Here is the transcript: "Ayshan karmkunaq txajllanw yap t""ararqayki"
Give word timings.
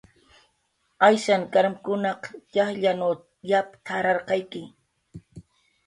"Ayshan 1.07 1.41
karmkunaq 1.53 2.21
txajllanw 2.51 3.09
yap 3.49 3.69
t""ararqayki" 3.85 4.61